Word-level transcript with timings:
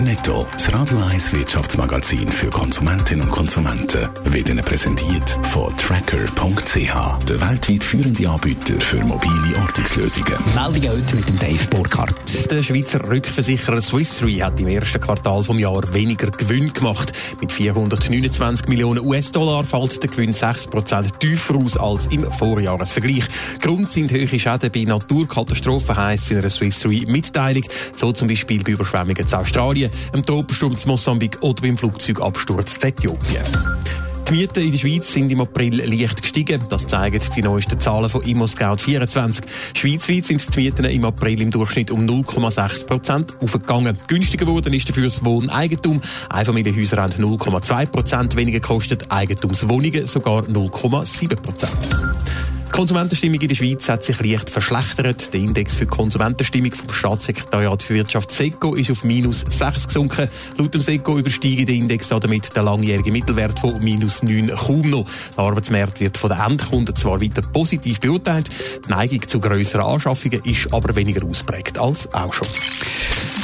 Netto, 0.00 0.46
das 0.52 0.72
Radio 0.72 0.96
1 1.10 1.32
Wirtschaftsmagazin 1.32 2.28
für 2.28 2.50
Konsumentinnen 2.50 3.24
und 3.24 3.32
Konsumenten, 3.32 4.08
wird 4.24 4.48
Ihnen 4.48 4.64
präsentiert 4.64 5.28
von 5.50 5.76
Tracker.ch, 5.76 7.24
der 7.24 7.40
weltweit 7.40 7.82
führende 7.82 8.28
Anbieter 8.28 8.80
für 8.80 8.98
mobile 9.04 9.56
Ortungslösungen. 9.60 10.34
Meldung 10.54 10.92
heute 10.92 11.16
mit 11.16 11.28
dem 11.28 11.38
Dave 11.40 11.66
Burkhardt. 11.70 12.50
Der 12.50 12.62
Schweizer 12.62 13.08
Rückversicherer 13.08 13.82
Swiss 13.82 14.22
Re 14.22 14.44
hat 14.44 14.60
im 14.60 14.68
ersten 14.68 15.00
Quartal 15.00 15.42
vom 15.42 15.58
Jahr 15.58 15.92
weniger 15.92 16.30
Gewinn 16.30 16.72
gemacht. 16.72 17.12
Mit 17.40 17.50
429 17.50 18.68
Millionen 18.68 19.04
US-Dollar 19.04 19.64
fällt 19.64 20.00
der 20.00 20.10
Gewinn 20.10 20.32
6% 20.32 21.18
tiefer 21.18 21.56
aus 21.56 21.76
als 21.76 22.06
im 22.06 22.30
Vorjahresvergleich. 22.30 23.24
Grund 23.60 23.90
sind 23.90 24.12
hohe 24.12 24.28
Schäden 24.28 24.70
bei 24.72 24.84
Naturkatastrophen, 24.84 25.96
heisst 25.96 26.30
in 26.30 26.38
einer 26.38 26.50
Swiss 26.50 26.84
Re 26.84 27.02
Mitteilung, 27.08 27.64
so 27.96 28.12
zum 28.12 28.28
Beispiel 28.28 28.62
bei 28.62 28.72
Überschwemmungen 28.72 29.26
in 29.26 29.34
Australien 29.34 29.87
im 30.12 30.22
Tropensturm 30.22 30.72
in 30.72 30.78
Mosambik 30.86 31.38
oder 31.42 31.62
beim 31.62 31.76
Flugzeugabsturz 31.76 32.76
in 32.76 32.88
Äthiopien. 32.88 33.44
Die 34.28 34.34
Mieten 34.34 34.62
in 34.62 34.72
der 34.72 34.78
Schweiz 34.78 35.10
sind 35.10 35.32
im 35.32 35.40
April 35.40 35.82
leicht 35.82 36.20
gestiegen. 36.20 36.60
Das 36.68 36.86
zeigen 36.86 37.18
die 37.34 37.40
neuesten 37.40 37.80
Zahlen 37.80 38.10
von 38.10 38.20
ImmoScout24. 38.20 39.42
Schweizweit 39.74 40.26
sind 40.26 40.54
die 40.54 40.60
Mieten 40.60 40.84
im 40.84 41.06
April 41.06 41.40
im 41.40 41.50
Durchschnitt 41.50 41.90
um 41.90 42.00
0,6 42.00 42.86
Prozent 42.86 43.36
aufgegangen. 43.40 43.96
Günstiger 44.06 44.44
geworden 44.44 44.74
ist 44.74 44.86
dafür 44.86 45.04
das 45.04 45.24
Wohneigentum. 45.24 46.02
Einfamilienhäuser 46.28 46.98
haben 46.98 47.14
0,2 47.14 47.86
Prozent 47.86 48.36
weniger 48.36 48.60
gekostet, 48.60 49.10
Eigentumswohnungen 49.10 50.06
sogar 50.06 50.42
0,7 50.42 51.36
Prozent. 51.36 51.78
Die 52.68 52.72
Konsumentenstimmung 52.72 53.40
in 53.40 53.48
der 53.48 53.54
Schweiz 53.54 53.88
hat 53.88 54.04
sich 54.04 54.20
leicht 54.20 54.50
verschlechtert. 54.50 55.32
Der 55.32 55.40
Index 55.40 55.74
für 55.74 55.86
Konsumentenstimmung 55.86 56.70
vom 56.72 56.92
Staatssekretariat 56.92 57.82
für 57.82 57.94
Wirtschaft 57.94 58.30
SECO 58.30 58.74
ist 58.74 58.90
auf 58.90 59.04
minus 59.04 59.44
6 59.48 59.86
gesunken. 59.88 60.28
Laut 60.58 60.74
dem 60.74 60.82
SECO 60.82 61.18
übersteigt 61.18 61.68
der 61.68 61.74
Index 61.74 62.08
damit 62.08 62.54
den 62.54 62.64
langjährigen 62.64 63.12
Mittelwert 63.12 63.58
von 63.58 63.82
minus 63.82 64.22
9 64.22 64.48
kaum 64.48 64.90
noch. 64.90 65.06
Der 65.36 65.44
Arbeitsmarkt 65.44 65.98
wird 65.98 66.18
von 66.18 66.30
den 66.30 66.40
Endkunden 66.40 66.94
zwar 66.94 67.20
weiter 67.20 67.42
positiv 67.42 68.00
beurteilt, 68.00 68.50
die 68.86 68.90
Neigung 68.90 69.26
zu 69.26 69.40
grösseren 69.40 69.86
Anschaffungen 69.86 70.42
ist 70.44 70.72
aber 70.72 70.94
weniger 70.94 71.26
ausprägt 71.26 71.78
als 71.78 72.12
auch 72.12 72.34
schon. 72.34 72.48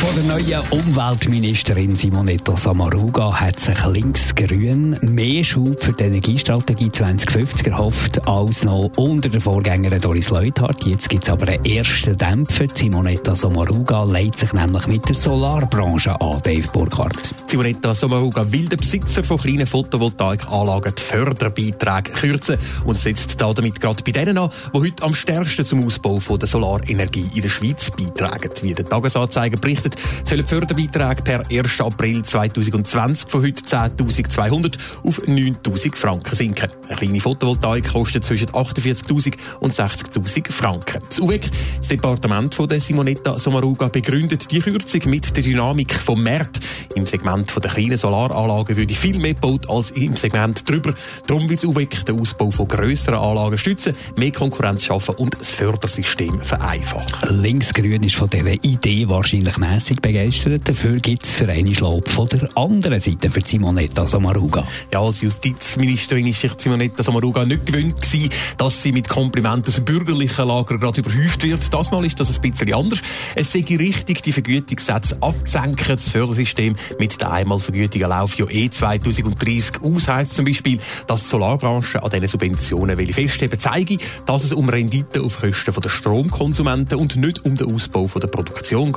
Von 0.00 0.14
der 0.14 0.38
neuen 0.38 0.62
Umweltministerin 0.70 1.94
Simonetta 1.94 2.56
Samaruga 2.56 3.38
hat 3.38 3.60
sich 3.60 3.84
links-grün 3.84 4.96
mehr 5.02 5.44
Schub 5.44 5.84
für 5.84 5.92
die 5.92 6.04
Energiestrategie 6.04 6.90
2050 6.90 7.66
erhofft 7.66 8.26
als 8.26 8.64
noch 8.64 8.90
unter 8.96 9.28
der 9.28 9.42
Vorgängerin 9.42 10.00
Doris 10.00 10.30
Leuthard. 10.30 10.86
Jetzt 10.86 11.10
gibt 11.10 11.24
es 11.24 11.30
aber 11.30 11.48
einen 11.48 11.66
ersten 11.66 12.16
Dämpfer. 12.16 12.64
Simonetta 12.72 13.36
Samaruga 13.36 14.04
leitet 14.04 14.38
sich 14.38 14.52
nämlich 14.54 14.86
mit 14.86 15.06
der 15.06 15.14
Solarbranche 15.14 16.18
an, 16.18 16.40
Dave 16.44 16.66
Burkhardt. 16.72 17.34
Simonetta 17.46 17.94
Samaruga 17.94 18.50
will 18.50 18.70
den 18.70 18.78
Besitzer 18.78 19.22
von 19.22 19.36
kleinen 19.36 19.66
Photovoltaikanlagen 19.66 20.94
die 20.96 21.02
Förderbeiträge 21.02 22.12
kürzen 22.12 22.56
und 22.86 22.96
setzt 22.98 23.38
damit 23.38 23.78
gerade 23.78 24.02
bei 24.02 24.12
denen 24.12 24.38
an, 24.38 24.48
die 24.74 24.78
heute 24.78 25.02
am 25.02 25.12
stärksten 25.12 25.66
zum 25.66 25.86
Ausbau 25.86 26.20
von 26.20 26.38
der 26.38 26.48
Solarenergie 26.48 27.28
in 27.34 27.42
der 27.42 27.50
Schweiz 27.50 27.90
beitragen. 27.90 28.50
Wie 28.62 28.72
der 28.72 28.86
Tagesanzeiger 28.86 29.58
berichtet, 29.58 29.89
bedeutet, 29.90 30.28
sollen 30.28 30.46
Förderbeiträge 30.46 31.22
per 31.22 31.42
1. 31.50 31.80
April 31.80 32.22
2020 32.22 33.30
von 33.30 33.42
heute 33.42 33.62
10.200 33.62 34.78
auf 35.04 35.18
9.000 35.20 35.96
Franken 35.96 36.34
sinken. 36.34 36.70
Eine 36.88 36.96
kleine 36.96 37.20
Photovoltaik 37.20 37.92
kostet 37.92 38.24
zwischen 38.24 38.48
48.000 38.48 39.34
und 39.60 39.72
60.000 39.72 40.52
Franken. 40.52 41.02
Das 41.08 41.18
UWEC, 41.18 41.50
das 41.78 41.88
Departement 41.88 42.54
von 42.54 42.68
der 42.68 42.80
Simonetta 42.80 43.38
Sommaruga, 43.38 43.88
begründet 43.88 44.50
die 44.50 44.60
Kürzung 44.60 45.02
mit 45.06 45.36
der 45.36 45.42
Dynamik 45.42 45.94
vom 45.94 46.22
Markt. 46.22 46.60
Im 46.94 47.06
Segment 47.06 47.52
der 47.62 47.70
kleinen 47.70 47.98
Solaranlagen 47.98 48.76
würde 48.76 48.94
viel 48.94 49.18
mehr 49.18 49.34
gebaut 49.34 49.68
als 49.68 49.90
im 49.92 50.14
Segment 50.14 50.68
drüber. 50.68 50.94
Darum 51.26 51.48
will 51.48 51.56
das 51.56 51.64
UWEC 51.64 52.04
den 52.06 52.20
Ausbau 52.20 52.50
von 52.50 52.68
grösseren 52.68 53.18
Anlagen 53.18 53.58
stützen, 53.58 53.92
mehr 54.16 54.32
Konkurrenz 54.32 54.84
schaffen 54.84 55.14
und 55.16 55.38
das 55.38 55.50
Fördersystem 55.50 56.40
vereinfachen. 56.42 57.42
Linksgrün 57.42 58.02
ist 58.02 58.16
von 58.16 58.28
dieser 58.28 58.52
Idee 58.64 59.08
wahrscheinlich 59.08 59.56
mehr 59.58 59.79
mässig 59.80 60.02
begeistert. 60.02 60.68
Dafür 60.68 60.96
gibt 60.96 61.24
es 61.24 61.30
für 61.30 61.48
einen 61.48 61.72
Lob 61.74 62.06
von 62.10 62.28
der 62.28 62.54
anderen 62.54 63.00
Seite 63.00 63.30
für 63.30 63.40
Simonetta 63.40 64.06
Sommaruga. 64.06 64.66
Ja, 64.92 65.00
als 65.00 65.22
Justizministerin 65.22 66.26
ist 66.26 66.42
sich 66.42 66.52
Simonetta 66.58 67.02
Sommaruga 67.02 67.46
nicht 67.46 67.64
gewöhnt 67.64 67.98
gewesen, 67.98 68.28
dass 68.58 68.82
sie 68.82 68.92
mit 68.92 69.08
Komplimenten 69.08 69.68
aus 69.68 69.76
dem 69.76 69.86
bürgerlichen 69.86 70.46
Lager 70.46 70.76
gerade 70.76 71.00
überhäuft 71.00 71.42
wird. 71.44 71.72
Das 71.72 71.90
Mal 71.90 72.04
ist 72.04 72.20
das 72.20 72.34
ein 72.34 72.42
bisschen 72.42 72.74
anders. 72.74 73.00
Es 73.34 73.52
sei 73.52 73.64
richtig, 73.70 74.22
die 74.22 74.32
Vergütungssätze 74.32 75.16
abzusenken. 75.22 75.96
Das 75.96 76.10
Fördersystem 76.10 76.76
mit 76.98 77.18
der 77.18 77.32
Einmalvergütung 77.32 78.02
läuft 78.02 78.38
ja 78.38 78.50
eh 78.50 78.68
2030 78.68 79.80
aus. 79.80 80.08
Heisst 80.08 80.34
zum 80.34 80.44
Beispiel, 80.44 80.78
dass 81.06 81.22
die 81.22 81.28
Solarbranche 81.28 82.02
an 82.02 82.10
diesen 82.10 82.28
Subventionen 82.28 82.98
will 82.98 83.14
festheben 83.14 83.58
zeige, 83.58 83.96
dass 84.26 84.44
es 84.44 84.52
um 84.52 84.68
Rendite 84.68 85.22
auf 85.22 85.40
Kosten 85.40 85.80
der 85.80 85.88
Stromkonsumenten 85.88 86.98
und 86.98 87.16
nicht 87.16 87.46
um 87.46 87.56
den 87.56 87.74
Ausbau 87.74 88.06
der 88.20 88.28
Produktion 88.28 88.92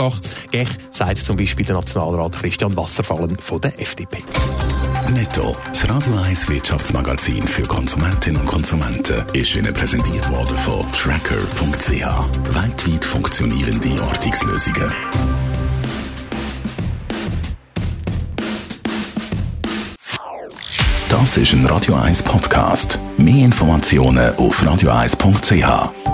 geht 0.52 0.73
sagt 0.92 1.18
zum 1.20 1.38
Beispiel 1.38 1.66
der 1.66 1.76
Nationalrat 1.76 2.34
Christian 2.34 2.76
Wasserfallen 2.76 3.38
von 3.38 3.62
der 3.62 3.80
FDP. 3.80 4.18
Netto, 5.12 5.56
das 5.70 5.88
Radio 5.90 6.16
1 6.16 6.50
Wirtschaftsmagazin 6.50 7.48
für 7.48 7.64
Konsumentinnen 7.64 8.42
und 8.42 8.48
Konsumenten, 8.48 9.24
ist 9.34 9.56
Ihnen 9.56 9.74
präsentiert 9.74 10.30
worden 10.32 10.58
von 10.58 10.86
Tracker.ch. 10.92 11.92
Weltweit 12.56 13.06
funktionierende 13.06 14.02
Ortungslösungen. 14.02 14.92
Das 21.10 21.38
ist 21.38 21.54
ein 21.54 21.66
Radio 21.68 21.94
1 21.96 22.24
Podcast. 22.24 23.00
Mehr 23.18 23.46
Informationen 23.46 24.36
auf 24.36 24.64
radio1.ch. 24.64 26.13